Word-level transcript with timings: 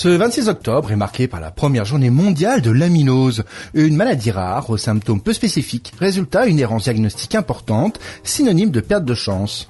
Ce 0.00 0.06
26 0.06 0.48
octobre 0.48 0.92
est 0.92 0.96
marqué 0.96 1.26
par 1.26 1.40
la 1.40 1.50
première 1.50 1.84
journée 1.84 2.08
mondiale 2.08 2.62
de 2.62 2.70
l'amylose, 2.70 3.42
une 3.74 3.96
maladie 3.96 4.30
rare 4.30 4.70
aux 4.70 4.76
symptômes 4.76 5.20
peu 5.20 5.32
spécifiques, 5.32 5.92
résultat 5.98 6.46
une 6.46 6.60
errance 6.60 6.84
diagnostique 6.84 7.34
importante, 7.34 7.98
synonyme 8.22 8.70
de 8.70 8.78
perte 8.78 9.04
de 9.04 9.14
chance. 9.14 9.68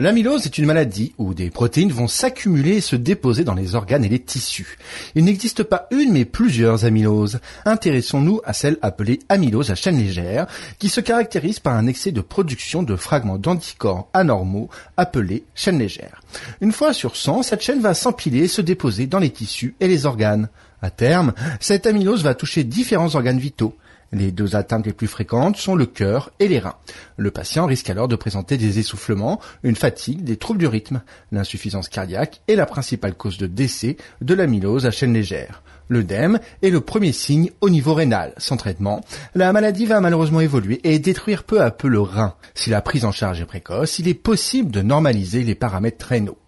L'amylose 0.00 0.46
est 0.46 0.58
une 0.58 0.66
maladie 0.66 1.12
où 1.18 1.34
des 1.34 1.50
protéines 1.50 1.90
vont 1.90 2.06
s'accumuler 2.06 2.76
et 2.76 2.80
se 2.80 2.94
déposer 2.94 3.42
dans 3.42 3.54
les 3.54 3.74
organes 3.74 4.04
et 4.04 4.08
les 4.08 4.20
tissus. 4.20 4.78
Il 5.16 5.24
n'existe 5.24 5.64
pas 5.64 5.88
une 5.90 6.12
mais 6.12 6.24
plusieurs 6.24 6.84
amyloses. 6.84 7.40
Intéressons-nous 7.64 8.40
à 8.44 8.52
celle 8.52 8.78
appelée 8.80 9.18
amylose 9.28 9.72
à 9.72 9.74
chaîne 9.74 9.98
légère, 9.98 10.46
qui 10.78 10.88
se 10.88 11.00
caractérise 11.00 11.58
par 11.58 11.74
un 11.74 11.88
excès 11.88 12.12
de 12.12 12.20
production 12.20 12.84
de 12.84 12.94
fragments 12.94 13.38
d'anticorps 13.38 14.08
anormaux 14.14 14.68
appelés 14.96 15.42
chaînes 15.56 15.80
légères. 15.80 16.22
Une 16.60 16.70
fois 16.70 16.92
sur 16.92 17.16
100, 17.16 17.42
cette 17.42 17.62
chaîne 17.62 17.80
va 17.80 17.94
s'empiler 17.94 18.44
et 18.44 18.48
se 18.48 18.62
déposer 18.62 19.08
dans 19.08 19.18
les 19.18 19.30
tissus 19.30 19.74
et 19.80 19.88
les 19.88 20.06
organes. 20.06 20.48
À 20.80 20.90
terme, 20.90 21.32
cette 21.58 21.88
amylose 21.88 22.22
va 22.22 22.36
toucher 22.36 22.62
différents 22.62 23.16
organes 23.16 23.40
vitaux. 23.40 23.74
Les 24.12 24.32
deux 24.32 24.56
atteintes 24.56 24.86
les 24.86 24.92
plus 24.92 25.06
fréquentes 25.06 25.56
sont 25.56 25.74
le 25.74 25.86
cœur 25.86 26.30
et 26.40 26.48
les 26.48 26.58
reins. 26.58 26.76
Le 27.16 27.30
patient 27.30 27.66
risque 27.66 27.90
alors 27.90 28.08
de 28.08 28.16
présenter 28.16 28.56
des 28.56 28.78
essoufflements, 28.78 29.40
une 29.62 29.76
fatigue, 29.76 30.24
des 30.24 30.36
troubles 30.36 30.60
du 30.60 30.66
rythme. 30.66 31.02
L'insuffisance 31.30 31.88
cardiaque 31.88 32.40
est 32.48 32.56
la 32.56 32.66
principale 32.66 33.14
cause 33.14 33.36
de 33.36 33.46
décès 33.46 33.96
de 34.22 34.34
l'amylose 34.34 34.86
à 34.86 34.90
chaîne 34.90 35.12
légère. 35.12 35.62
L'œdème 35.90 36.38
est 36.62 36.70
le 36.70 36.80
premier 36.80 37.12
signe 37.12 37.50
au 37.60 37.70
niveau 37.70 37.94
rénal. 37.94 38.32
Sans 38.36 38.56
traitement, 38.56 39.02
la 39.34 39.52
maladie 39.52 39.86
va 39.86 40.00
malheureusement 40.00 40.40
évoluer 40.40 40.80
et 40.84 40.98
détruire 40.98 41.44
peu 41.44 41.62
à 41.62 41.70
peu 41.70 41.88
le 41.88 42.00
rein. 42.00 42.34
Si 42.54 42.70
la 42.70 42.82
prise 42.82 43.04
en 43.04 43.12
charge 43.12 43.40
est 43.40 43.46
précoce, 43.46 43.98
il 43.98 44.08
est 44.08 44.14
possible 44.14 44.70
de 44.70 44.82
normaliser 44.82 45.44
les 45.44 45.54
paramètres 45.54 46.06
rénaux. 46.06 46.38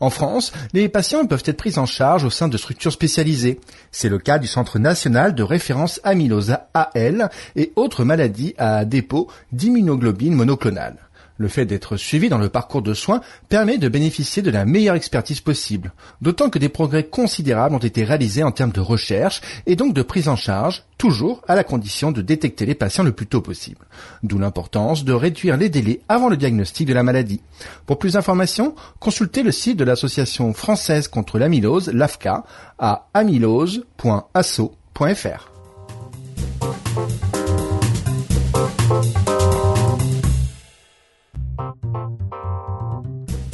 En 0.00 0.08
France, 0.10 0.52
les 0.72 0.88
patients 0.88 1.26
peuvent 1.26 1.42
être 1.44 1.58
pris 1.58 1.78
en 1.78 1.86
charge 1.86 2.24
au 2.24 2.30
sein 2.30 2.48
de 2.48 2.56
structures 2.56 2.92
spécialisées. 2.92 3.60
C'est 3.92 4.08
le 4.08 4.18
cas 4.18 4.38
du 4.38 4.46
Centre 4.46 4.78
national 4.78 5.34
de 5.34 5.42
référence 5.42 6.00
amylose 6.04 6.56
AL 6.72 7.30
et 7.54 7.72
autres 7.76 8.04
maladies 8.04 8.54
à 8.56 8.86
dépôt 8.86 9.28
d'immunoglobine 9.52 10.34
monoclonale. 10.34 10.96
Le 11.40 11.48
fait 11.48 11.64
d'être 11.64 11.96
suivi 11.96 12.28
dans 12.28 12.36
le 12.36 12.50
parcours 12.50 12.82
de 12.82 12.92
soins 12.92 13.22
permet 13.48 13.78
de 13.78 13.88
bénéficier 13.88 14.42
de 14.42 14.50
la 14.50 14.66
meilleure 14.66 14.94
expertise 14.94 15.40
possible, 15.40 15.94
d'autant 16.20 16.50
que 16.50 16.58
des 16.58 16.68
progrès 16.68 17.04
considérables 17.04 17.74
ont 17.74 17.78
été 17.78 18.04
réalisés 18.04 18.42
en 18.42 18.52
termes 18.52 18.72
de 18.72 18.80
recherche 18.80 19.40
et 19.64 19.74
donc 19.74 19.94
de 19.94 20.02
prise 20.02 20.28
en 20.28 20.36
charge, 20.36 20.84
toujours 20.98 21.40
à 21.48 21.54
la 21.54 21.64
condition 21.64 22.12
de 22.12 22.20
détecter 22.20 22.66
les 22.66 22.74
patients 22.74 23.04
le 23.04 23.12
plus 23.12 23.26
tôt 23.26 23.40
possible. 23.40 23.86
D'où 24.22 24.38
l'importance 24.38 25.02
de 25.02 25.14
réduire 25.14 25.56
les 25.56 25.70
délais 25.70 26.02
avant 26.10 26.28
le 26.28 26.36
diagnostic 26.36 26.86
de 26.86 26.92
la 26.92 27.02
maladie. 27.02 27.40
Pour 27.86 27.98
plus 27.98 28.12
d'informations, 28.12 28.74
consultez 28.98 29.42
le 29.42 29.50
site 29.50 29.78
de 29.78 29.84
l'Association 29.84 30.52
française 30.52 31.08
contre 31.08 31.38
l'amylose, 31.38 31.90
l'AFCA, 31.90 32.44
à 32.78 33.06
amylose.asso.fr. 33.14 35.50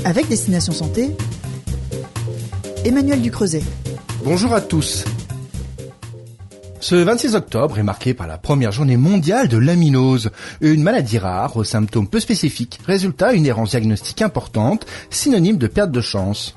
Avec 0.06 0.28
Destination 0.28 0.72
Santé, 0.72 1.10
Emmanuel 2.84 3.20
Ducreuset. 3.20 3.64
Bonjour 4.22 4.54
à 4.54 4.60
tous. 4.60 5.04
Ce 6.78 6.94
26 6.94 7.34
octobre 7.34 7.80
est 7.80 7.82
marqué 7.82 8.14
par 8.14 8.28
la 8.28 8.38
première 8.38 8.70
journée 8.70 8.96
mondiale 8.96 9.48
de 9.48 9.56
l'amylose, 9.56 10.30
une 10.60 10.84
maladie 10.84 11.18
rare 11.18 11.56
aux 11.56 11.64
symptômes 11.64 12.06
peu 12.06 12.20
spécifiques, 12.20 12.78
résultat 12.86 13.32
une 13.32 13.46
errance 13.46 13.70
diagnostique 13.70 14.22
importante, 14.22 14.86
synonyme 15.10 15.58
de 15.58 15.66
perte 15.66 15.90
de 15.90 16.00
chance. 16.00 16.54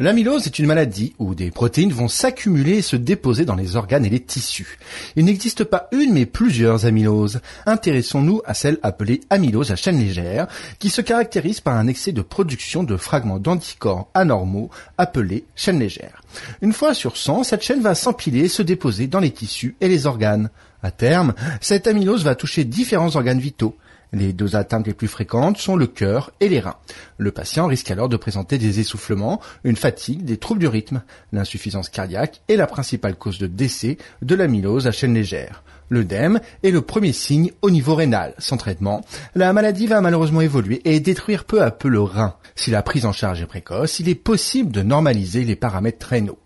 L'amylose 0.00 0.46
est 0.46 0.58
une 0.58 0.64
maladie 0.64 1.14
où 1.18 1.34
des 1.34 1.50
protéines 1.50 1.92
vont 1.92 2.08
s'accumuler 2.08 2.78
et 2.78 2.82
se 2.82 2.96
déposer 2.96 3.44
dans 3.44 3.54
les 3.54 3.76
organes 3.76 4.06
et 4.06 4.08
les 4.08 4.20
tissus. 4.20 4.78
Il 5.14 5.26
n'existe 5.26 5.62
pas 5.62 5.88
une 5.92 6.14
mais 6.14 6.24
plusieurs 6.24 6.86
amyloses. 6.86 7.42
Intéressons-nous 7.66 8.40
à 8.46 8.54
celle 8.54 8.78
appelée 8.82 9.20
amylose 9.28 9.72
à 9.72 9.76
chaîne 9.76 9.98
légère, 9.98 10.46
qui 10.78 10.88
se 10.88 11.02
caractérise 11.02 11.60
par 11.60 11.76
un 11.76 11.86
excès 11.86 12.12
de 12.12 12.22
production 12.22 12.82
de 12.82 12.96
fragments 12.96 13.38
d'anticorps 13.38 14.08
anormaux 14.14 14.70
appelés 14.96 15.44
chaînes 15.54 15.80
légères. 15.80 16.22
Une 16.62 16.72
fois 16.72 16.94
sur 16.94 17.18
100, 17.18 17.44
cette 17.44 17.62
chaîne 17.62 17.82
va 17.82 17.94
s'empiler 17.94 18.46
et 18.46 18.48
se 18.48 18.62
déposer 18.62 19.06
dans 19.06 19.20
les 19.20 19.32
tissus 19.32 19.76
et 19.82 19.88
les 19.88 20.06
organes. 20.06 20.48
À 20.82 20.92
terme, 20.92 21.34
cette 21.60 21.86
amylose 21.86 22.24
va 22.24 22.34
toucher 22.34 22.64
différents 22.64 23.16
organes 23.16 23.38
vitaux. 23.38 23.76
Les 24.12 24.32
deux 24.32 24.56
atteintes 24.56 24.86
les 24.86 24.94
plus 24.94 25.08
fréquentes 25.08 25.58
sont 25.58 25.76
le 25.76 25.86
cœur 25.86 26.32
et 26.40 26.48
les 26.48 26.60
reins. 26.60 26.76
Le 27.18 27.30
patient 27.30 27.66
risque 27.66 27.90
alors 27.90 28.08
de 28.08 28.16
présenter 28.16 28.58
des 28.58 28.80
essoufflements, 28.80 29.40
une 29.64 29.76
fatigue, 29.76 30.24
des 30.24 30.36
troubles 30.36 30.60
du 30.60 30.66
rythme. 30.66 31.02
L'insuffisance 31.32 31.88
cardiaque 31.88 32.40
est 32.48 32.56
la 32.56 32.66
principale 32.66 33.16
cause 33.16 33.38
de 33.38 33.46
décès 33.46 33.98
de 34.22 34.34
l'amylose 34.34 34.86
à 34.86 34.92
chaîne 34.92 35.14
légère. 35.14 35.62
L'œdème 35.90 36.40
est 36.62 36.70
le 36.70 36.82
premier 36.82 37.12
signe 37.12 37.50
au 37.62 37.70
niveau 37.70 37.94
rénal. 37.94 38.34
Sans 38.38 38.56
traitement, 38.56 39.02
la 39.34 39.52
maladie 39.52 39.88
va 39.88 40.00
malheureusement 40.00 40.40
évoluer 40.40 40.80
et 40.84 41.00
détruire 41.00 41.44
peu 41.44 41.62
à 41.62 41.70
peu 41.70 41.88
le 41.88 42.00
rein. 42.00 42.36
Si 42.54 42.70
la 42.70 42.82
prise 42.82 43.06
en 43.06 43.12
charge 43.12 43.42
est 43.42 43.46
précoce, 43.46 43.98
il 43.98 44.08
est 44.08 44.14
possible 44.14 44.70
de 44.70 44.82
normaliser 44.82 45.44
les 45.44 45.56
paramètres 45.56 46.06
rénaux. 46.06 46.38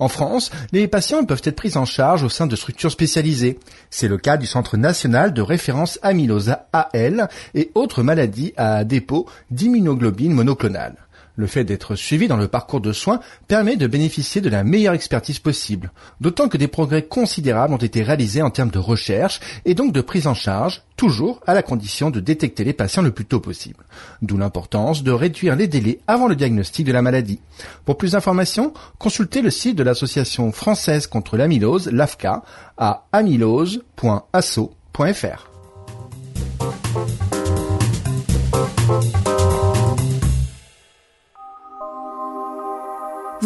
En 0.00 0.08
France, 0.08 0.50
les 0.72 0.88
patients 0.88 1.24
peuvent 1.24 1.42
être 1.44 1.56
pris 1.56 1.76
en 1.76 1.84
charge 1.84 2.24
au 2.24 2.30
sein 2.30 2.46
de 2.46 2.56
structures 2.56 2.90
spécialisées. 2.90 3.58
C'est 3.90 4.08
le 4.08 4.16
cas 4.16 4.38
du 4.38 4.46
Centre 4.46 4.78
national 4.78 5.34
de 5.34 5.42
référence 5.42 5.98
amylose 6.02 6.56
AL 6.72 7.28
et 7.54 7.70
autres 7.74 8.02
maladies 8.02 8.54
à 8.56 8.84
dépôt 8.84 9.26
d'immunoglobine 9.50 10.32
monoclonale. 10.32 10.96
Le 11.40 11.46
fait 11.46 11.64
d'être 11.64 11.94
suivi 11.94 12.28
dans 12.28 12.36
le 12.36 12.48
parcours 12.48 12.82
de 12.82 12.92
soins 12.92 13.20
permet 13.48 13.76
de 13.76 13.86
bénéficier 13.86 14.42
de 14.42 14.50
la 14.50 14.62
meilleure 14.62 14.92
expertise 14.92 15.38
possible, 15.38 15.90
d'autant 16.20 16.50
que 16.50 16.58
des 16.58 16.68
progrès 16.68 17.04
considérables 17.04 17.72
ont 17.72 17.78
été 17.78 18.02
réalisés 18.02 18.42
en 18.42 18.50
termes 18.50 18.68
de 18.68 18.78
recherche 18.78 19.40
et 19.64 19.72
donc 19.72 19.94
de 19.94 20.02
prise 20.02 20.26
en 20.26 20.34
charge, 20.34 20.82
toujours 20.96 21.40
à 21.46 21.54
la 21.54 21.62
condition 21.62 22.10
de 22.10 22.20
détecter 22.20 22.62
les 22.62 22.74
patients 22.74 23.00
le 23.00 23.10
plus 23.10 23.24
tôt 23.24 23.40
possible. 23.40 23.86
D'où 24.20 24.36
l'importance 24.36 25.02
de 25.02 25.12
réduire 25.12 25.56
les 25.56 25.66
délais 25.66 26.00
avant 26.06 26.28
le 26.28 26.36
diagnostic 26.36 26.84
de 26.86 26.92
la 26.92 27.00
maladie. 27.00 27.40
Pour 27.86 27.96
plus 27.96 28.12
d'informations, 28.12 28.74
consultez 28.98 29.40
le 29.40 29.48
site 29.48 29.76
de 29.76 29.82
l'Association 29.82 30.52
française 30.52 31.06
contre 31.06 31.38
l'amylose, 31.38 31.90
l'AFCA, 31.90 32.42
à 32.76 33.06
amylose.asso.fr. 33.12 33.80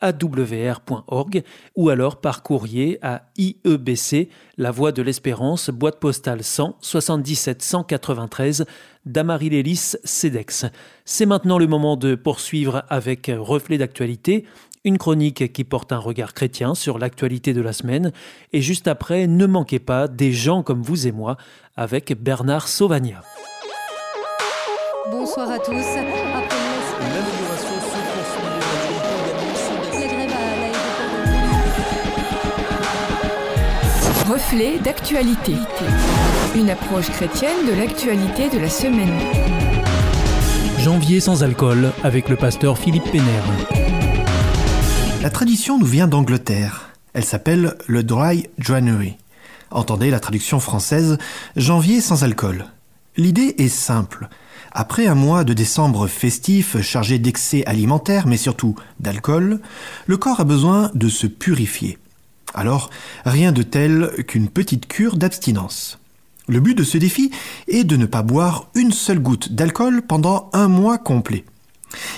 awr.org 0.00 1.42
ou 1.74 1.88
alors 1.88 2.20
par 2.20 2.42
courrier 2.42 2.98
à 3.02 3.22
IEBC, 3.38 4.28
La 4.58 4.70
Voie 4.70 4.92
de 4.92 5.02
l'Espérance, 5.02 5.70
boîte 5.70 5.98
postale 5.98 6.42
100 6.42 6.76
77 6.80 7.62
193 7.62 8.66
Damary-Lélis, 9.06 9.96
CEDEX. 10.04 10.66
C'est 11.04 11.26
maintenant 11.26 11.58
le 11.58 11.66
moment 11.66 11.96
de 11.96 12.14
poursuivre 12.14 12.84
avec 12.88 13.30
Reflet 13.34 13.78
d'actualité, 13.78 14.44
une 14.84 14.98
chronique 14.98 15.52
qui 15.52 15.64
porte 15.64 15.92
un 15.92 15.98
regard 15.98 16.34
chrétien 16.34 16.74
sur 16.74 16.98
l'actualité 16.98 17.52
de 17.54 17.60
la 17.60 17.72
semaine. 17.72 18.12
Et 18.52 18.60
juste 18.62 18.88
après, 18.88 19.26
ne 19.26 19.46
manquez 19.46 19.78
pas 19.78 20.08
des 20.08 20.32
gens 20.32 20.62
comme 20.62 20.82
vous 20.82 21.06
et 21.06 21.12
moi 21.12 21.36
avec 21.76 22.20
Bernard 22.20 22.68
Sauvagna. 22.68 23.22
Bonsoir 25.10 25.50
à 25.50 25.58
tous. 25.58 25.84
Reflet 34.28 34.80
d'actualité. 34.80 35.54
Une 36.56 36.68
approche 36.68 37.10
chrétienne 37.10 37.64
de 37.68 37.72
l'actualité 37.72 38.48
de 38.50 38.58
la 38.58 38.68
semaine. 38.68 39.16
Janvier 40.80 41.20
sans 41.20 41.44
alcool 41.44 41.92
avec 42.02 42.28
le 42.28 42.34
pasteur 42.34 42.76
Philippe 42.76 43.08
Pénère. 43.12 43.44
La 45.22 45.30
tradition 45.30 45.78
nous 45.78 45.86
vient 45.86 46.08
d'Angleterre. 46.08 46.90
Elle 47.12 47.24
s'appelle 47.24 47.76
le 47.86 48.02
Dry 48.02 48.48
January. 48.58 49.16
Entendez 49.70 50.10
la 50.10 50.18
traduction 50.18 50.58
française 50.58 51.18
Janvier 51.54 52.00
sans 52.00 52.24
alcool. 52.24 52.64
L'idée 53.16 53.54
est 53.58 53.68
simple. 53.68 54.28
Après 54.72 55.06
un 55.06 55.14
mois 55.14 55.44
de 55.44 55.52
décembre 55.52 56.08
festif 56.08 56.80
chargé 56.80 57.20
d'excès 57.20 57.64
alimentaires 57.66 58.26
mais 58.26 58.38
surtout 58.38 58.74
d'alcool, 58.98 59.60
le 60.06 60.16
corps 60.16 60.40
a 60.40 60.44
besoin 60.44 60.90
de 60.94 61.08
se 61.08 61.28
purifier. 61.28 61.98
Alors, 62.54 62.90
rien 63.24 63.52
de 63.52 63.62
tel 63.62 64.12
qu'une 64.26 64.48
petite 64.48 64.86
cure 64.88 65.16
d'abstinence. 65.16 65.98
Le 66.48 66.60
but 66.60 66.76
de 66.76 66.84
ce 66.84 66.96
défi 66.96 67.30
est 67.66 67.84
de 67.84 67.96
ne 67.96 68.06
pas 68.06 68.22
boire 68.22 68.68
une 68.74 68.92
seule 68.92 69.18
goutte 69.18 69.52
d'alcool 69.52 70.02
pendant 70.02 70.48
un 70.52 70.68
mois 70.68 70.98
complet. 70.98 71.44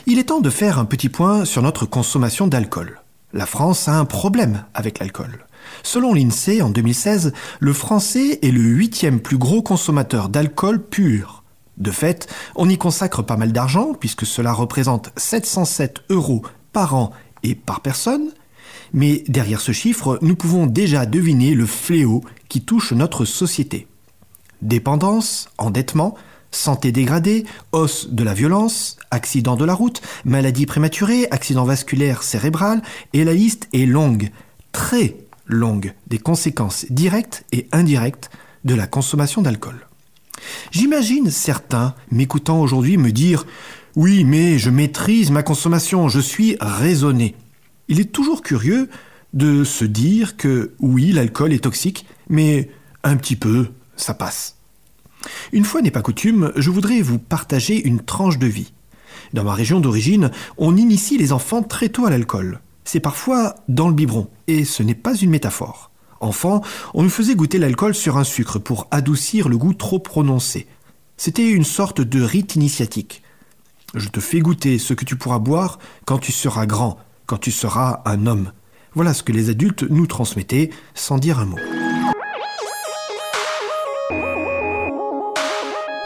Il 0.07 0.19
est 0.19 0.25
temps 0.25 0.41
de 0.41 0.51
faire 0.51 0.79
un 0.79 0.85
petit 0.85 1.09
point 1.09 1.45
sur 1.45 1.63
notre 1.63 1.87
consommation 1.87 2.47
d'alcool. 2.47 3.01
La 3.33 3.47
France 3.47 3.89
a 3.89 3.99
un 3.99 4.05
problème 4.05 4.65
avec 4.75 4.99
l'alcool. 4.99 5.47
Selon 5.83 6.15
l'INSEE, 6.15 6.63
en 6.63 6.71
2016, 6.71 7.33
le 7.61 7.73
français 7.73 8.39
est 8.43 8.51
le 8.51 8.61
huitième 8.61 9.21
plus 9.21 9.39
gros 9.39 9.63
consommateur 9.63 10.29
d'alcool 10.29 10.83
pur. 10.83 11.43
De 11.77 11.91
fait, 11.91 12.27
on 12.57 12.69
y 12.69 12.77
consacre 12.77 13.23
pas 13.23 13.37
mal 13.37 13.53
d'argent, 13.53 13.93
puisque 13.99 14.27
cela 14.27 14.53
représente 14.53 15.11
707 15.17 16.03
euros 16.11 16.43
par 16.73 16.95
an 16.95 17.13
et 17.43 17.55
par 17.55 17.81
personne, 17.81 18.31
mais 18.93 19.25
derrière 19.29 19.61
ce 19.61 19.73
chiffre, 19.73 20.19
nous 20.23 20.37
pouvons 20.37 20.67
déjà 20.67 21.07
deviner 21.07 21.55
le 21.55 21.67
fléau 21.67 22.23
qui 22.49 22.63
touche 22.63 22.93
notre 22.93 23.25
société. 23.25 23.87
Dépendance, 24.63 25.49
endettement, 25.59 26.17
santé 26.51 26.93
dégradée, 26.93 27.45
hausse 27.73 28.09
de 28.11 28.25
la 28.25 28.35
violence, 28.35 28.97
accident 29.11 29.57
de 29.57 29.65
la 29.65 29.75
route, 29.75 30.01
maladie 30.25 30.67
prématurée, 30.67 31.27
accident 31.31 31.65
vasculaire 31.65 32.23
cérébral, 32.23 32.83
et 33.13 33.25
la 33.25 33.35
liste 33.35 33.69
est 33.73 33.87
longue, 33.87 34.31
très 34.73 35.17
longue, 35.47 35.95
des 36.07 36.19
conséquences 36.19 36.87
directes 36.91 37.45
et 37.53 37.69
indirectes 37.73 38.31
de 38.65 38.75
la 38.75 38.87
consommation 38.87 39.43
d'alcool. 39.43 39.87
J'imagine 40.71 41.31
certains 41.31 41.95
m'écoutant 42.11 42.61
aujourd'hui 42.61 42.97
me 42.97 43.13
dire 43.13 43.47
Oui, 43.97 44.25
mais 44.25 44.59
je 44.59 44.71
maîtrise 44.71 45.31
ma 45.31 45.43
consommation, 45.43 46.09
je 46.09 46.21
suis 46.21 46.57
raisonné. 46.61 47.35
Il 47.89 48.01
est 48.01 48.13
toujours 48.13 48.43
curieux 48.43 48.89
de 49.33 49.65
se 49.65 49.85
dire 49.85 50.37
que 50.37 50.73
oui, 50.79 51.13
l'alcool 51.13 51.53
est 51.53 51.65
toxique, 51.65 52.07
mais 52.29 52.71
un 53.03 53.17
petit 53.17 53.37
peu, 53.37 53.69
ça 53.97 54.15
passe. 54.15 54.57
Une 55.53 55.65
fois 55.65 55.81
n'est 55.81 55.91
pas 55.91 56.03
coutume, 56.03 56.53
je 56.57 56.71
voudrais 56.71 57.01
vous 57.01 57.19
partager 57.19 57.87
une 57.87 58.01
tranche 58.01 58.39
de 58.39 58.47
vie. 58.47 58.73
Dans 59.33 59.45
ma 59.45 59.55
région 59.55 59.81
d'origine, 59.81 60.31
on 60.57 60.77
initie 60.77 61.19
les 61.19 61.33
enfants 61.33 61.63
très 61.63 61.89
tôt 61.89 62.07
à 62.07 62.11
l'alcool. 62.11 62.61
C'est 62.85 63.01
parfois 63.01 63.57
dans 63.69 63.89
le 63.89 63.95
biberon, 63.95 64.29
et 64.47 64.65
ce 64.65 64.83
n'est 64.83 64.95
pas 64.95 65.15
une 65.15 65.31
métaphore. 65.31 65.91
Enfant, 66.21 66.63
on 66.95 67.03
nous 67.03 67.11
faisait 67.11 67.35
goûter 67.35 67.59
l'alcool 67.59 67.95
sur 67.95 68.17
un 68.17 68.25
sucre 68.25 68.59
pour 68.59 68.87
adoucir 68.91 69.49
le 69.49 69.57
goût 69.57 69.75
trop 69.75 69.99
prononcé. 69.99 70.67
C'était 71.17 71.51
une 71.51 71.65
sorte 71.65 72.01
de 72.01 72.23
rite 72.23 72.57
initiatique. 72.57 73.23
Je 73.95 74.09
te 74.09 74.21
fais 74.21 74.41
goûter 74.41 74.79
ce 74.79 74.95
que 74.95 75.05
tu 75.05 75.17
pourras 75.17 75.39
boire 75.39 75.79
quand 76.05 76.19
tu 76.19 76.33
seras 76.33 76.67
grand, 76.67 76.99
quand 77.29 77.39
tu 77.39 77.53
seras 77.53 78.01
un 78.07 78.27
homme. 78.27 78.53
Voilà 78.95 79.15
ce 79.15 79.23
que 79.23 79.33
les 79.33 79.51
adultes 79.51 79.85
nous 79.85 80.07
transmettaient 80.07 80.71
sans 80.95 81.19
dire 81.19 81.39
un 81.39 81.45
mot. 81.45 81.59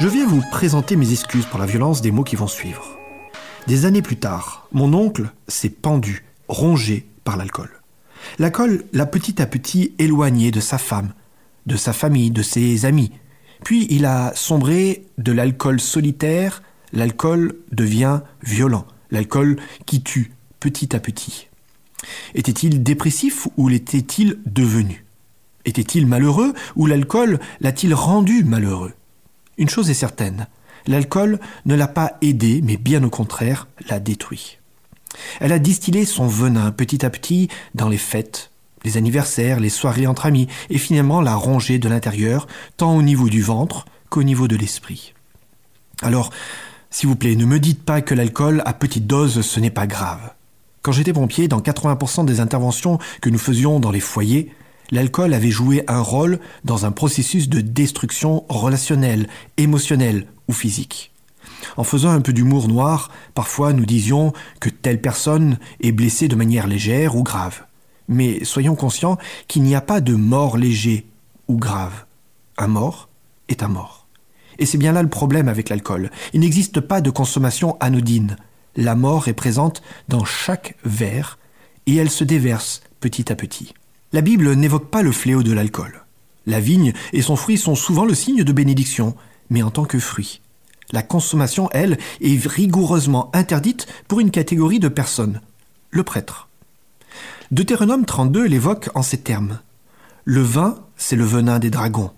Je 0.01 0.09
viens 0.09 0.27
vous 0.27 0.43
présenter 0.51 0.97
mes 0.97 1.13
excuses 1.13 1.47
pour 1.47 1.61
la 1.61 1.67
violence 1.67 2.03
des 2.03 2.11
mots 2.11 2.25
qui 2.25 2.35
vont 2.35 2.49
suivre. 2.49 2.99
Des 3.69 3.87
années 3.87 4.03
plus 4.03 4.17
tard, 4.17 4.67
mon 4.73 4.93
oncle 4.93 5.31
s'est 5.47 5.71
pendu, 5.71 6.25
rongé 6.49 7.07
par 7.23 7.37
l'alcool. 7.37 7.71
L'alcool 8.41 8.85
l'a 8.93 9.07
petit 9.07 9.41
à 9.41 9.47
petit 9.47 9.95
éloigné 10.01 10.51
de 10.51 10.59
sa 10.59 10.77
femme, 10.77 11.13
de 11.67 11.77
sa 11.77 11.93
famille, 11.93 12.33
de 12.33 12.43
ses 12.43 12.85
amis. 12.85 13.13
Puis 13.63 13.87
il 13.91 14.07
a 14.07 14.33
sombré 14.35 15.07
de 15.19 15.31
l'alcool 15.31 15.79
solitaire, 15.79 16.65
l'alcool 16.93 17.55
devient 17.71 18.23
violent, 18.43 18.87
l'alcool 19.13 19.57
qui 19.87 20.03
tue, 20.03 20.33
petit 20.63 20.95
à 20.95 21.01
petit. 21.01 21.49
Était-il 22.37 22.85
dépressif 22.85 23.49
ou 23.57 23.67
l'était-il 23.67 24.39
devenu? 24.47 25.05
Était-il 25.65 26.07
malheureux 26.07 26.55
ou 26.77 26.87
l'alcool 26.87 27.41
l'a-t-il 27.59 27.93
rendu 27.95 28.45
malheureux? 28.45 28.93
Une 29.59 29.69
chose 29.69 29.91
est 29.91 29.95
certaine, 29.95 30.47
l'alcool 30.87 31.41
ne 31.67 31.75
l'a 31.75 31.89
pas 31.89 32.13
aidé, 32.23 32.61
mais 32.63 32.77
bien 32.77 33.03
au 33.03 33.11
contraire, 33.11 33.67
l'a 33.89 33.99
détruit. 33.99 34.59
Elle 35.41 35.51
a 35.51 35.59
distillé 35.59 36.05
son 36.05 36.29
venin 36.29 36.71
petit 36.71 37.05
à 37.05 37.11
petit 37.11 37.49
dans 37.75 37.89
les 37.89 37.99
fêtes, 37.99 38.53
les 38.85 38.97
anniversaires, 38.97 39.59
les 39.59 39.69
soirées 39.69 40.07
entre 40.07 40.27
amis, 40.27 40.47
et 40.71 40.79
finalement 40.79 41.21
l'a 41.21 41.35
rongé 41.35 41.81
de 41.81 41.89
l'intérieur, 41.89 42.47
tant 42.77 42.97
au 42.97 43.03
niveau 43.03 43.29
du 43.29 43.43
ventre 43.43 43.85
qu'au 44.11 44.23
niveau 44.23 44.47
de 44.47 44.57
l'esprit. 44.57 45.13
Alors, 46.03 46.31
s'il 46.89 47.09
vous 47.09 47.17
plaît, 47.17 47.35
ne 47.35 47.47
me 47.47 47.59
dites 47.59 47.83
pas 47.83 48.01
que 48.01 48.15
l'alcool 48.15 48.63
à 48.65 48.73
petite 48.75 49.09
dose, 49.09 49.41
ce 49.41 49.59
n'est 49.59 49.71
pas 49.71 49.89
grave. 49.89 50.35
Quand 50.83 50.91
j'étais 50.91 51.13
pompier, 51.13 51.47
dans 51.47 51.61
80% 51.61 52.25
des 52.25 52.41
interventions 52.41 52.99
que 53.21 53.31
nous 53.31 53.39
faisions 53.39 53.79
dans 53.79 53.93
les 53.93 54.01
foyers, 54.01 54.53
l'alcool 54.91 55.33
avait 55.33 55.51
joué 55.51 55.85
un 55.87 56.01
rôle 56.01 56.41
dans 56.65 56.87
un 56.87 56.91
processus 56.91 57.49
de 57.49 57.61
destruction 57.61 58.45
relationnelle, 58.49 59.29
émotionnelle 59.59 60.27
ou 60.49 60.53
physique. 60.53 61.13
En 61.77 61.85
faisant 61.85 62.11
un 62.11 62.21
peu 62.21 62.33
d'humour 62.33 62.67
noir, 62.67 63.13
parfois 63.35 63.73
nous 63.73 63.87
disions 63.87 64.33
que 64.59 64.69
telle 64.69 65.01
personne 65.01 65.59
est 65.81 65.93
blessée 65.93 66.27
de 66.27 66.35
manière 66.35 66.67
légère 66.67 67.15
ou 67.15 67.23
grave. 67.23 67.63
Mais 68.09 68.45
soyons 68.45 68.75
conscients 68.75 69.19
qu'il 69.47 69.63
n'y 69.63 69.77
a 69.77 69.81
pas 69.81 70.01
de 70.01 70.15
mort 70.15 70.57
léger 70.57 71.07
ou 71.47 71.59
grave. 71.59 72.07
Un 72.59 72.67
mort 72.67 73.09
est 73.49 73.63
un 73.63 73.69
mort. 73.69 74.09
Et 74.59 74.67
c'est 74.67 74.79
bien 74.79 74.93
là 74.93 75.03
le 75.03 75.09
problème 75.09 75.49
avec 75.49 75.69
l'alcool. 75.69 76.11
Il 76.33 76.41
n'existe 76.41 76.81
pas 76.81 77.01
de 77.01 77.11
consommation 77.11 77.77
anodine 77.79 78.37
la 78.77 78.95
mort 78.95 79.29
est 79.29 79.35
présente 79.35 79.83
dans 80.09 80.25
chaque 80.25 80.77
verre 80.85 81.39
et 81.87 81.97
elle 81.97 82.11
se 82.11 82.25
déverse 82.25 82.83
petit 83.01 83.31
à 83.33 83.37
petit. 83.37 83.75
La 84.13 84.21
Bible 84.21 84.53
n'évoque 84.55 84.91
pas 84.91 85.03
le 85.03 85.13
fléau 85.13 85.43
de 85.43 85.53
l'alcool. 85.53 86.05
La 86.47 86.61
vigne 86.61 86.93
et 87.13 87.23
son 87.23 87.37
fruit 87.37 87.59
sont 87.59 87.75
souvent 87.75 88.05
le 88.05 88.15
signe 88.15 88.45
de 88.45 88.53
bénédiction, 88.53 89.15
mais 89.51 89.63
en 89.63 89.71
tant 89.71 89.85
que 89.85 89.99
fruit. 89.99 90.41
La 90.91 91.03
consommation, 91.03 91.71
elle, 91.73 91.99
est 92.21 92.47
rigoureusement 92.47 93.31
interdite 93.35 93.87
pour 94.09 94.21
une 94.21 94.31
catégorie 94.31 94.81
de 94.81 94.89
personnes, 94.89 95.41
le 95.91 96.03
prêtre. 96.03 96.49
Deutéronome 97.51 98.05
32 98.05 98.47
l'évoque 98.47 98.91
en 98.95 99.03
ces 99.03 99.19
termes. 99.19 99.61
Le 100.25 100.43
vin, 100.43 100.79
c'est 100.97 101.17
le 101.17 101.25
venin 101.25 101.59
des 101.59 101.71
dragons, 101.71 102.13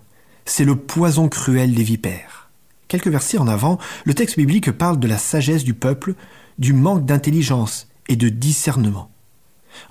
c'est 0.45 0.65
le 0.65 0.77
poison 0.77 1.29
cruel 1.29 1.75
des 1.75 1.83
vipères. 1.83 2.51
Quelques 2.89 3.09
versets 3.09 3.39
en 3.39 3.49
avant, 3.49 3.79
le 4.05 4.15
texte 4.15 4.37
biblique 4.37 4.71
parle 4.71 4.99
de 4.99 5.09
la 5.09 5.19
sagesse 5.19 5.65
du 5.65 5.75
peuple, 5.75 6.15
du 6.59 6.73
manque 6.73 7.05
d'intelligence 7.05 7.89
et 8.09 8.17
de 8.17 8.29
discernement. 8.29 9.11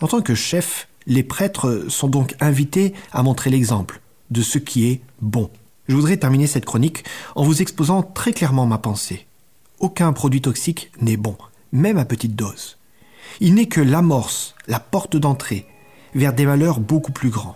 En 0.02 0.08
tant 0.08 0.22
que 0.22 0.36
chef, 0.36 0.88
Les 1.06 1.24
prêtres 1.24 1.86
sont 1.90 2.08
donc 2.08 2.36
invités 2.40 2.94
à 3.12 3.24
montrer 3.24 3.50
l'exemple 3.50 4.02
de 4.32 4.42
ce 4.42 4.58
qui 4.58 4.88
est 4.88 5.02
bon. 5.22 5.50
Je 5.88 5.96
voudrais 5.96 6.18
terminer 6.18 6.48
cette 6.48 6.66
chronique 6.66 7.04
en 7.36 7.44
vous 7.44 7.62
exposant 7.62 8.04
très 8.04 8.32
clairement 8.32 8.66
ma 8.66 8.78
pensée. 8.78 9.28
Aucun 9.80 10.14
produit 10.14 10.42
toxique 10.42 10.92
n'est 11.02 11.18
bon, 11.18 11.36
même 11.74 11.98
à 11.98 12.06
petite 12.06 12.36
dose. 12.36 12.78
Il 13.42 13.56
n'est 13.56 13.68
que 13.68 13.82
l'amorce, 13.82 14.56
la 14.68 14.80
porte 14.80 15.18
d'entrée 15.18 15.66
vers 16.16 16.34
des 16.34 16.46
valeurs 16.46 16.80
beaucoup 16.80 17.12
plus 17.12 17.30
grandes. 17.30 17.56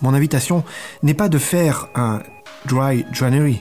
Mon 0.00 0.14
invitation 0.14 0.64
n'est 1.02 1.14
pas 1.14 1.28
de 1.28 1.38
faire 1.38 1.88
un 1.94 2.22
dry 2.64 3.04
January, 3.12 3.60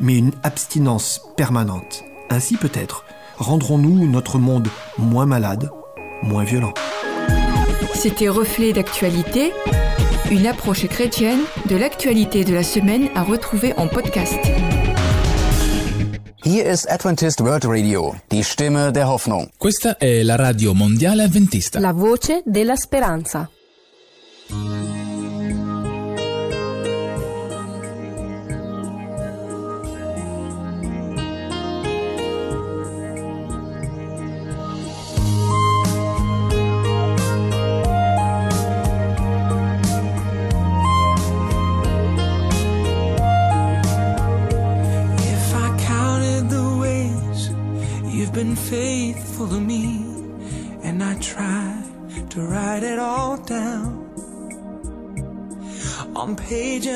mais 0.00 0.18
une 0.18 0.32
abstinence 0.42 1.20
permanente. 1.36 2.02
Ainsi 2.30 2.56
peut-être 2.56 3.04
rendrons-nous 3.38 4.06
notre 4.08 4.38
monde 4.38 4.68
moins 4.98 5.26
malade, 5.26 5.70
moins 6.22 6.44
violent. 6.44 6.72
C'était 7.94 8.28
Reflet 8.28 8.72
d'actualité, 8.72 9.52
une 10.30 10.46
approche 10.46 10.86
chrétienne 10.86 11.40
de 11.68 11.76
l'actualité 11.76 12.44
de 12.44 12.54
la 12.54 12.62
semaine 12.62 13.08
à 13.14 13.22
retrouver 13.22 13.72
en 13.76 13.88
podcast. 13.88 14.38
Hier 16.44 16.64
ist 16.64 16.88
Adventist 16.88 17.40
World 17.40 17.64
Radio, 17.64 18.14
die 18.30 18.44
Stimme 18.44 18.92
der 18.92 19.08
Hoffnung. 19.08 19.48
Questa 19.58 19.96
è 19.96 20.22
la 20.22 20.36
radio 20.36 20.74
mondiale. 20.74 21.28
La 21.72 21.92
voce 21.92 22.42
della 22.44 22.76
speranza. 22.76 23.50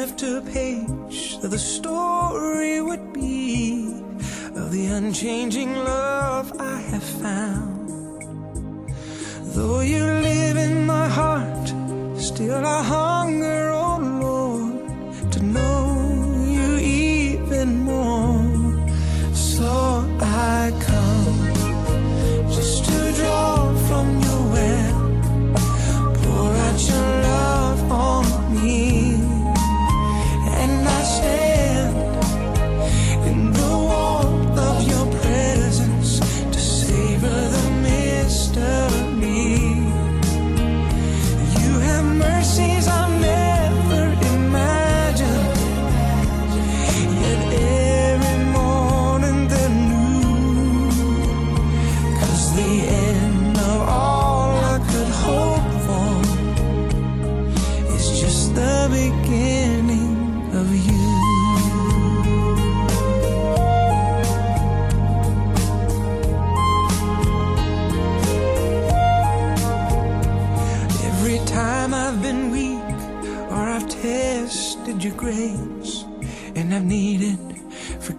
After 0.01 0.41
page, 0.41 1.37
of 1.43 1.51
the 1.51 1.59
story 1.59 1.80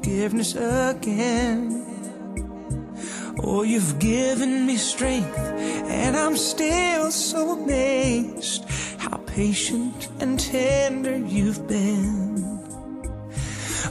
forgiveness 0.01 0.55
again. 0.55 1.86
Oh, 3.43 3.62
you've 3.62 4.00
given 4.00 4.65
me 4.65 4.75
strength 4.75 5.38
and 5.38 6.17
I'm 6.17 6.36
still 6.36 7.12
so 7.12 7.51
amazed 7.51 8.65
how 8.98 9.17
patient 9.27 10.10
and 10.20 10.39
tender 10.39 11.15
you've 11.17 11.67
been. 11.67 12.63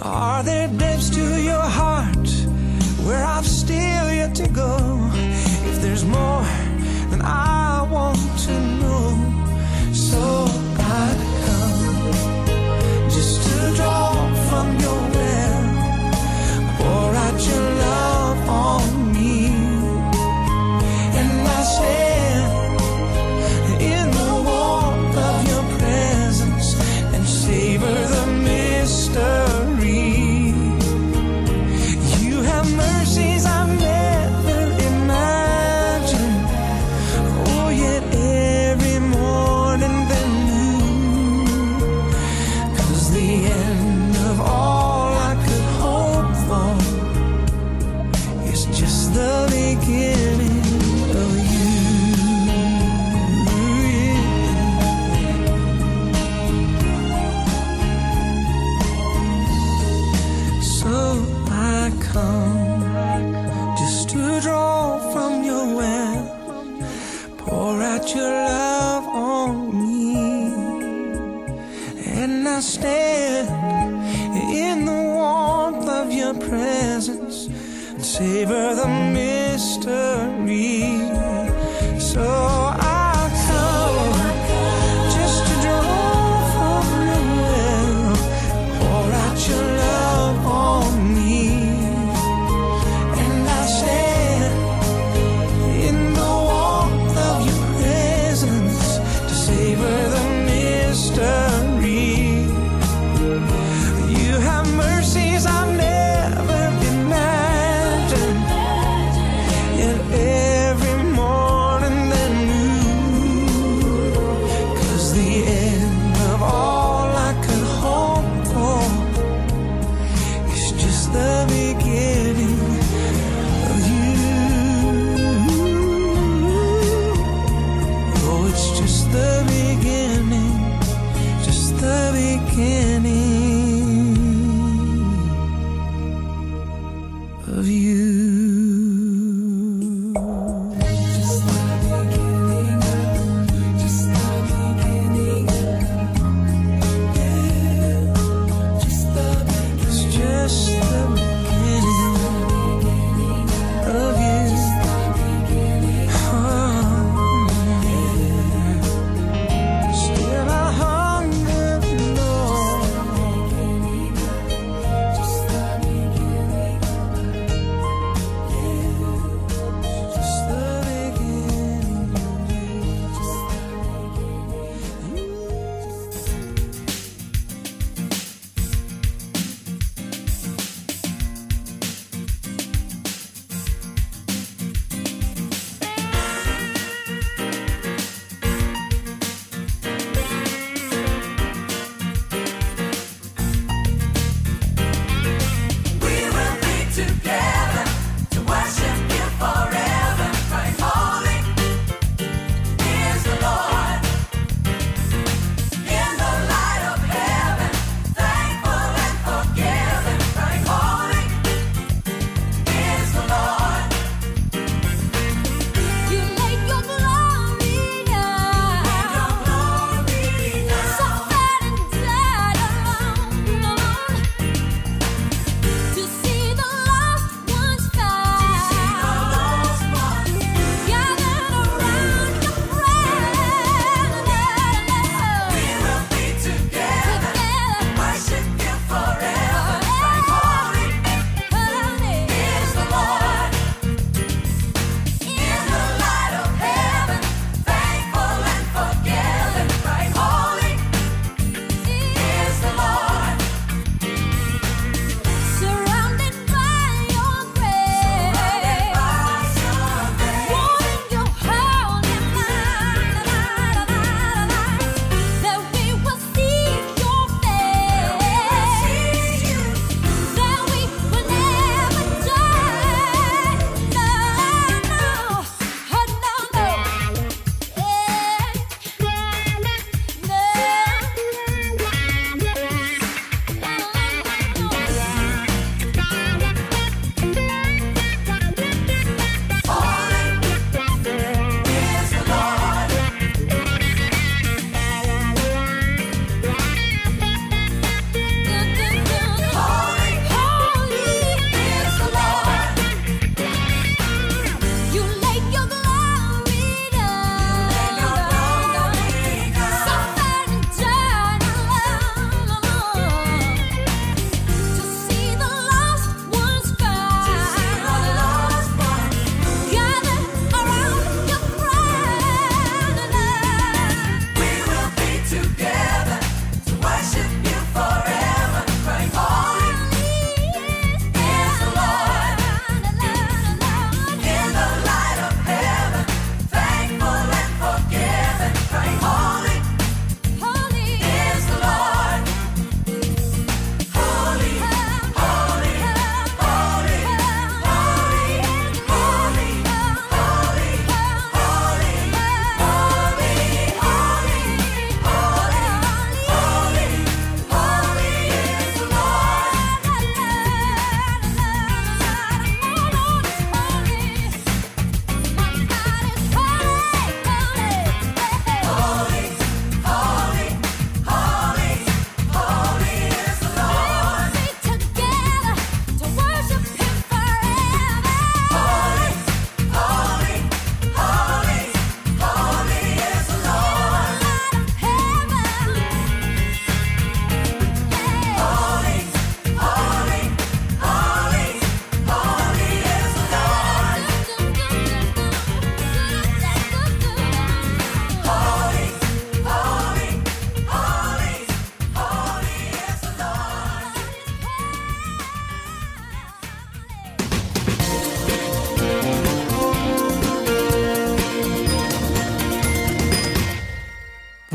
Are 0.03 0.43
there 0.43 0.67
depths 0.69 1.11
to 1.11 1.43
your 1.43 1.63
heart 1.79 2.29
where 3.07 3.25
I've 3.25 3.47
still 3.47 4.13
yet 4.13 4.35
to 4.37 4.49
go? 4.49 4.77
If 5.71 5.81
there's 5.81 6.05
more, 6.05 6.43
then 7.11 7.23
I 7.23 7.87
want 7.89 8.19
to 8.47 8.61
know. 8.81 9.11
So 9.93 10.23
I 10.77 11.07
come 11.45 13.11
just 13.11 13.43
to 13.47 13.77
draw 13.77 14.35
from 14.49 14.81
your 14.81 15.00
on 18.49 18.90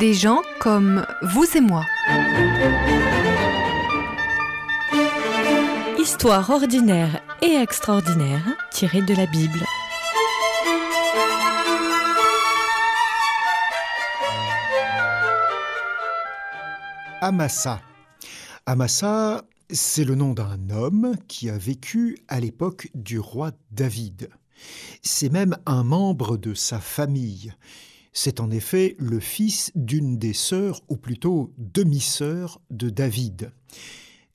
Des 0.00 0.14
gens 0.14 0.40
comme 0.60 1.04
vous 1.20 1.44
et 1.54 1.60
moi. 1.60 1.84
Histoire 5.98 6.48
ordinaire 6.48 7.20
et 7.42 7.56
extraordinaire 7.56 8.42
tirée 8.70 9.02
de 9.02 9.14
la 9.14 9.26
Bible. 9.26 9.62
Amasa. 17.20 17.82
Amasa, 18.64 19.42
c'est 19.68 20.04
le 20.04 20.14
nom 20.14 20.32
d'un 20.32 20.70
homme 20.70 21.14
qui 21.28 21.50
a 21.50 21.58
vécu 21.58 22.16
à 22.28 22.40
l'époque 22.40 22.88
du 22.94 23.18
roi 23.18 23.50
David. 23.70 24.30
C'est 25.02 25.30
même 25.30 25.58
un 25.66 25.84
membre 25.84 26.38
de 26.38 26.54
sa 26.54 26.78
famille. 26.78 27.52
C'est 28.12 28.40
en 28.40 28.50
effet 28.50 28.96
le 28.98 29.20
fils 29.20 29.70
d'une 29.74 30.18
des 30.18 30.32
sœurs, 30.32 30.82
ou 30.88 30.96
plutôt 30.96 31.52
demi-sœur 31.58 32.60
de 32.70 32.90
David. 32.90 33.52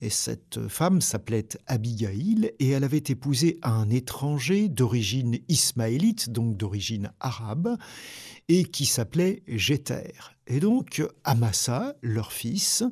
Et 0.06 0.12
cette 0.12 0.68
femme 0.68 1.02
s'appelait 1.02 1.48
Abigail 1.66 2.52
et 2.60 2.70
elle 2.70 2.84
avait 2.84 3.02
épousé 3.10 3.58
un 3.64 3.90
étranger 3.90 4.70
d'origine 4.70 5.40
ismaélite, 5.50 6.30
donc 6.30 6.58
d'origine 6.58 7.12
arabe, 7.20 7.76
et 8.48 8.66
qui 8.66 8.86
s'appelait 8.86 9.42
Jéter. 9.48 10.14
Et 10.46 10.60
donc 10.60 11.02
Amasa, 11.24 11.96
leur 12.04 12.34
fils, 12.34 12.84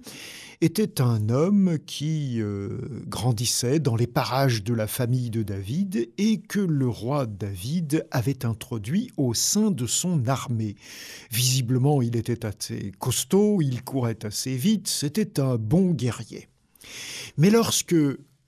était 0.60 1.02
un 1.02 1.30
homme 1.30 1.78
qui 1.86 2.42
euh, 2.42 2.80
grandissait 3.06 3.80
dans 3.80 3.96
les 3.96 4.08
parages 4.08 4.64
de 4.64 4.74
la 4.74 4.88
famille 4.88 5.30
de 5.30 5.44
David 5.44 6.10
et 6.18 6.42
que 6.42 6.62
le 6.62 6.88
roi 6.88 7.28
David 7.28 8.08
avait 8.10 8.44
introduit 8.44 9.12
au 9.18 9.36
sein 9.36 9.70
de 9.70 9.86
son 9.86 10.28
armée. 10.28 10.78
Visiblement, 11.30 12.02
il 12.02 12.16
était 12.16 12.44
assez 12.44 12.92
costaud, 12.98 13.62
il 13.62 13.84
courait 13.84 14.26
assez 14.26 14.56
vite, 14.56 14.88
c'était 14.88 15.40
un 15.40 15.58
bon 15.58 15.92
guerrier. 15.92 16.48
Mais 17.38 17.50
lorsque 17.50 17.96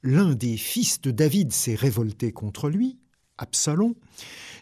l'un 0.04 0.36
des 0.36 0.58
fils 0.58 1.02
de 1.02 1.12
David 1.12 1.52
s'est 1.52 1.76
révolté 1.76 2.32
contre 2.32 2.70
lui, 2.70 2.98
Absalom, 3.38 3.96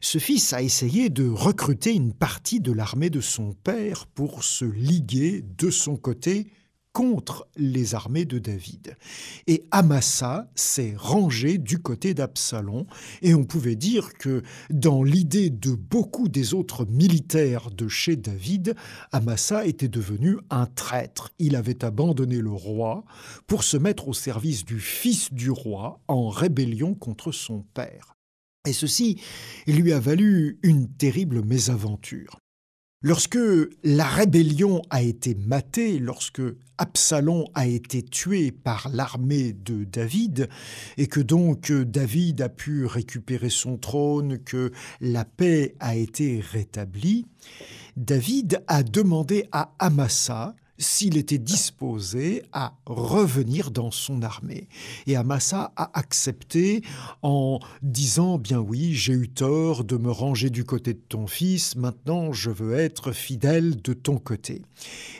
ce 0.01 0.17
fils 0.17 0.53
a 0.53 0.61
essayé 0.61 1.09
de 1.09 1.27
recruter 1.27 1.93
une 1.93 2.13
partie 2.13 2.59
de 2.59 2.71
l'armée 2.71 3.09
de 3.09 3.21
son 3.21 3.53
père 3.53 4.07
pour 4.07 4.43
se 4.43 4.65
liguer 4.65 5.43
de 5.57 5.69
son 5.69 5.95
côté 5.95 6.47
contre 6.93 7.47
les 7.57 7.95
armées 7.95 8.25
de 8.25 8.37
David. 8.37 8.95
Et 9.47 9.65
Amasa 9.71 10.49
s'est 10.55 10.93
rangé 10.95 11.57
du 11.57 11.79
côté 11.79 12.13
d'Absalom, 12.13 12.85
et 13.21 13.33
on 13.33 13.43
pouvait 13.43 13.75
dire 13.75 14.13
que 14.13 14.43
dans 14.69 15.03
l'idée 15.03 15.49
de 15.49 15.71
beaucoup 15.71 16.29
des 16.29 16.53
autres 16.53 16.85
militaires 16.85 17.71
de 17.71 17.87
chez 17.87 18.15
David, 18.15 18.75
Amasa 19.11 19.65
était 19.65 19.87
devenu 19.87 20.37
un 20.49 20.67
traître. 20.67 21.33
Il 21.39 21.55
avait 21.55 21.83
abandonné 21.83 22.37
le 22.37 22.51
roi 22.51 23.03
pour 23.47 23.63
se 23.63 23.77
mettre 23.77 24.07
au 24.07 24.13
service 24.13 24.63
du 24.63 24.79
fils 24.79 25.33
du 25.33 25.49
roi 25.49 25.99
en 26.07 26.29
rébellion 26.29 26.93
contre 26.93 27.31
son 27.31 27.63
père. 27.73 28.15
Et 28.65 28.73
ceci 28.73 29.19
lui 29.67 29.91
a 29.91 29.99
valu 29.99 30.59
une 30.63 30.87
terrible 30.87 31.43
mésaventure. 31.43 32.37
Lorsque 33.05 33.37
la 33.83 34.05
rébellion 34.05 34.81
a 34.89 35.01
été 35.01 35.35
matée, 35.35 35.99
lorsque 35.99 36.41
Absalom 36.77 37.43
a 37.53 37.67
été 37.67 38.01
tué 38.01 38.51
par 38.51 38.87
l'armée 38.93 39.51
de 39.51 39.83
David, 39.83 40.47
et 40.95 41.07
que 41.07 41.19
donc 41.19 41.69
David 41.69 42.41
a 42.41 42.47
pu 42.47 42.85
récupérer 42.85 43.49
son 43.49 43.75
trône, 43.75 44.39
que 44.39 44.71
la 45.01 45.25
paix 45.25 45.75
a 45.81 45.97
été 45.97 46.39
rétablie, 46.39 47.25
David 47.97 48.63
a 48.67 48.83
demandé 48.83 49.49
à 49.51 49.73
Amasa 49.79 50.55
s'il 50.77 51.17
était 51.17 51.37
disposé 51.37 52.43
à 52.51 52.75
revenir 52.85 53.71
dans 53.71 53.91
son 53.91 54.21
armée. 54.21 54.67
Et 55.07 55.15
Amasa 55.15 55.71
a 55.75 55.97
accepté 55.97 56.83
en 57.21 57.59
disant 57.81 58.37
bien 58.37 58.59
oui, 58.59 58.93
j'ai 58.93 59.13
eu 59.13 59.29
tort 59.29 59.83
de 59.83 59.97
me 59.97 60.11
ranger 60.11 60.49
du 60.49 60.63
côté 60.63 60.93
de 60.93 61.01
ton 61.07 61.27
fils, 61.27 61.75
maintenant 61.75 62.33
je 62.33 62.49
veux 62.49 62.73
être 62.73 63.11
fidèle 63.11 63.81
de 63.81 63.93
ton 63.93 64.17
côté. 64.17 64.61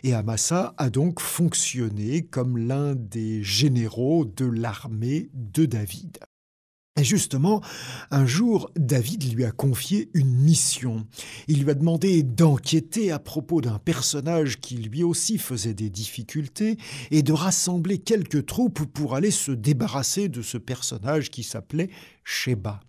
Et 0.04 0.14
Amasa 0.14 0.74
a 0.78 0.90
donc 0.90 1.20
fonctionné 1.20 2.24
comme 2.24 2.58
l'un 2.58 2.96
des 2.96 3.44
généraux 3.44 4.26
de 4.26 4.46
l'armée 4.46 5.30
de 5.34 5.66
David. 5.66 6.18
Et 6.96 7.04
justement, 7.04 7.62
un 8.12 8.28
jour, 8.28 8.70
David 8.76 9.34
lui 9.34 9.46
a 9.46 9.52
confié 9.52 10.12
une 10.14 10.32
mission. 10.32 11.08
Il 11.48 11.64
lui 11.64 11.72
a 11.72 11.74
demandé 11.74 12.22
d'enquêter 12.22 13.12
à 13.12 13.18
propos 13.18 13.62
d'un 13.62 13.80
personnage 13.80 14.60
qui 14.60 14.76
lui 14.76 15.02
aussi 15.02 15.40
faisait 15.40 15.74
des 15.74 15.90
difficultés 15.90 16.78
et 17.10 17.24
de 17.24 17.34
rassembler 17.34 17.98
quelques 17.98 18.46
troupes 18.46 18.86
pour 18.86 19.16
aller 19.16 19.32
se 19.32 19.52
débarrasser 19.52 20.30
de 20.30 20.44
ce 20.44 20.60
personnage 20.60 21.32
qui 21.32 21.42
s'appelait 21.42 21.90
Sheba. 22.24 22.80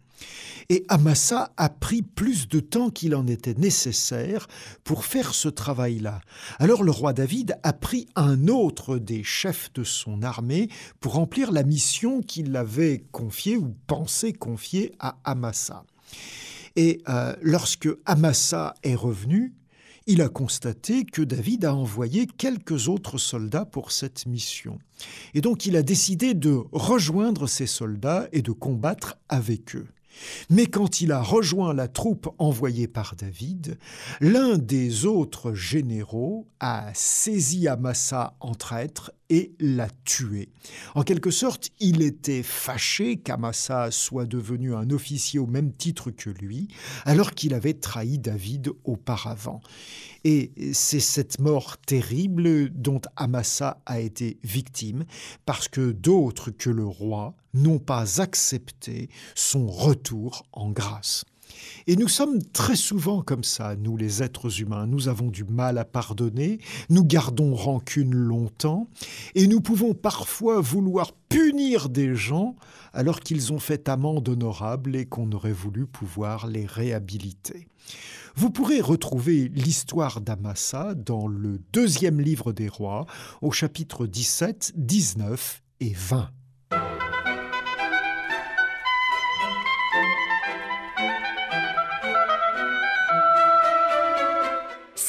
Et 0.70 0.85
Amasa 0.88 1.53
a 1.57 1.68
pris 1.68 2.03
plus 2.03 2.48
de 2.48 2.61
temps 2.61 2.90
qu'il 2.90 3.14
en 3.14 3.27
était 3.27 3.55
nécessaire 3.55 4.46
pour 4.83 5.05
faire 5.05 5.35
ce 5.35 5.48
travail-là. 5.48 6.20
Alors 6.59 6.83
le 6.83 6.90
roi 6.90 7.12
David 7.12 7.59
a 7.62 7.72
pris 7.72 8.07
un 8.16 8.48
autre 8.48 8.98
des 8.98 9.22
chefs 9.22 9.72
de 9.74 9.85
son 9.85 10.22
armée 10.22 10.68
pour 11.00 11.14
remplir 11.14 11.53
la 11.53 11.64
mission 11.64 12.22
qu'il 12.22 12.57
avait 12.57 13.05
confiée 13.12 13.57
ou 13.57 13.74
pensé 13.87 14.33
confier 14.33 14.92
à 15.00 15.18
Amasa. 15.24 15.85
Et 16.77 17.03
euh, 17.09 17.35
lorsque 17.42 17.88
Amasa 18.05 18.74
est 18.83 18.94
revenu, 18.96 19.55
il 20.07 20.20
a 20.20 20.29
constaté 20.29 21.05
que 21.05 21.22
David 21.22 21.64
a 21.64 21.74
envoyé 21.74 22.27
quelques 22.27 22.88
autres 22.88 23.16
soldats 23.16 23.64
pour 23.64 23.90
cette 23.90 24.27
mission. 24.27 24.79
Et 25.33 25.40
donc 25.40 25.66
il 25.66 25.77
a 25.77 25.83
décidé 25.83 26.35
de 26.35 26.62
rejoindre 26.72 27.46
ces 27.46 27.66
soldats 27.66 28.29
et 28.33 28.42
de 28.42 28.53
combattre 28.53 29.16
avec 29.29 29.77
eux. 29.77 29.87
Mais 30.50 30.66
quand 30.66 31.00
il 31.00 31.12
a 31.12 31.22
rejoint 31.22 31.74
la 31.74 31.88
troupe 31.88 32.29
envoyée 32.38 32.88
par 32.88 33.16
David, 33.16 33.79
l'un 34.20 34.59
des 34.59 35.07
autres 35.07 35.55
généraux 35.55 36.46
a 36.61 36.90
saisi 36.94 37.68
Amasa 37.68 38.37
en 38.40 38.55
traître 38.55 39.12
et 39.31 39.55
l'a 39.59 39.88
tué. 40.05 40.50
En 40.94 41.03
quelque 41.03 41.31
sorte, 41.31 41.70
il 41.81 42.03
était 42.03 42.42
fâché 42.42 43.16
qu'Amasa 43.16 43.90
soit 43.90 44.27
devenu 44.27 44.74
un 44.74 44.90
officier 44.90 45.40
au 45.40 45.46
même 45.46 45.72
titre 45.72 46.11
que 46.11 46.31
lui, 46.31 46.68
alors 47.05 47.33
qu'il 47.33 47.55
avait 47.55 47.74
trahi 47.74 48.18
David 48.18 48.70
auparavant. 48.85 49.61
Et 50.24 50.53
c'est 50.72 51.00
cette 51.00 51.38
mort 51.40 51.77
terrible 51.79 52.70
dont 52.70 53.00
Amasa 53.16 53.81
a 53.87 54.00
été 54.00 54.38
victime, 54.42 55.05
parce 55.46 55.68
que 55.68 55.92
d'autres 55.92 56.50
que 56.50 56.70
le 56.70 56.87
roi 56.87 57.35
n'ont 57.54 57.78
pas 57.78 58.20
accepté 58.20 59.08
son 59.34 59.66
retour 59.66 60.44
en 60.52 60.70
grâce. 60.70 61.24
Et 61.86 61.96
nous 61.96 62.08
sommes 62.08 62.42
très 62.42 62.76
souvent 62.76 63.22
comme 63.22 63.44
ça, 63.44 63.76
nous 63.76 63.96
les 63.96 64.22
êtres 64.22 64.60
humains. 64.60 64.86
Nous 64.86 65.08
avons 65.08 65.28
du 65.28 65.44
mal 65.44 65.78
à 65.78 65.84
pardonner, 65.84 66.58
nous 66.90 67.04
gardons 67.04 67.54
rancune 67.54 68.14
longtemps, 68.14 68.88
et 69.34 69.46
nous 69.46 69.60
pouvons 69.60 69.94
parfois 69.94 70.60
vouloir 70.60 71.12
punir 71.28 71.88
des 71.88 72.14
gens 72.14 72.56
alors 72.92 73.20
qu'ils 73.20 73.52
ont 73.52 73.58
fait 73.58 73.88
amende 73.88 74.28
honorable 74.28 74.96
et 74.96 75.06
qu'on 75.06 75.30
aurait 75.32 75.52
voulu 75.52 75.86
pouvoir 75.86 76.46
les 76.46 76.66
réhabiliter. 76.66 77.68
Vous 78.36 78.50
pourrez 78.50 78.80
retrouver 78.80 79.48
l'histoire 79.48 80.20
d'Amasa 80.20 80.94
dans 80.94 81.28
le 81.28 81.60
deuxième 81.72 82.20
livre 82.20 82.52
des 82.52 82.68
rois, 82.68 83.06
au 83.42 83.52
chapitre 83.52 84.06
17, 84.06 84.72
19 84.76 85.62
et 85.80 85.92
20. 85.92 86.30